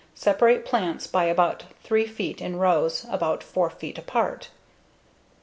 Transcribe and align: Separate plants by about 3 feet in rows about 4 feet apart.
Separate 0.15 0.65
plants 0.65 1.05
by 1.05 1.25
about 1.25 1.65
3 1.83 2.07
feet 2.07 2.41
in 2.41 2.55
rows 2.55 3.05
about 3.11 3.43
4 3.43 3.69
feet 3.69 3.99
apart. 3.99 4.49